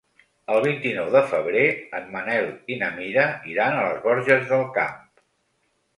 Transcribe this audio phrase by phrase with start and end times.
[0.53, 1.65] El vint-i-nou de febrer
[1.99, 4.99] en Manel i na Mira iran a les Borges del Camp.